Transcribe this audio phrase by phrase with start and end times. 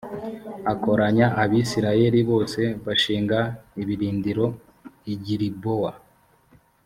[0.73, 3.39] akoranya abisirayeli bose bashinga
[3.81, 4.45] ibirindiro
[5.13, 5.91] i gilibowa